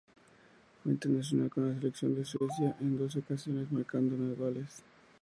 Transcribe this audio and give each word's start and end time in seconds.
Fue 0.81 0.93
internacional 0.93 1.51
con 1.51 1.69
la 1.69 1.75
selección 1.79 2.15
de 2.15 2.25
Suecia 2.25 2.75
en 2.79 2.97
doce 2.97 3.19
ocasiones, 3.19 3.71
marcando 3.71 4.15
nueve 4.17 4.33
goles. 4.33 4.81